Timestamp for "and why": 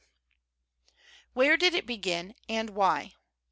2.49-3.13